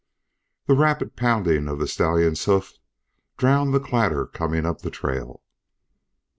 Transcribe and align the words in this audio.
The 0.65 0.73
rapid 0.73 1.15
pounding 1.15 1.67
of 1.67 1.77
the 1.77 1.85
stallion's 1.87 2.45
hoofs 2.45 2.79
drowned 3.37 3.71
the 3.71 3.79
clatter 3.79 4.25
coming 4.25 4.65
up 4.65 4.81
the 4.81 4.89
trail. 4.89 5.43